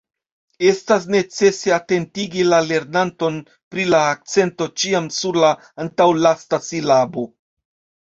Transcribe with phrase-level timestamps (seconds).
[0.67, 3.37] Estas necese atentigi la lernanton
[3.75, 5.53] pri la akcento ĉiam sur la
[5.85, 7.27] antaŭlasta silabo.